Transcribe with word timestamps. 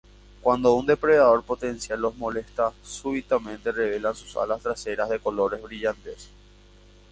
Cuando 0.41 0.73
un 0.73 0.87
depredador 0.87 1.43
potencial 1.43 1.99
los 2.01 2.15
molesta, 2.17 2.73
súbitamente 2.81 3.71
revelan 3.71 4.15
sus 4.15 4.35
alas 4.35 4.63
traseras 4.63 5.09
de 5.09 5.19
colores 5.19 5.61
brillantes. 5.61 6.31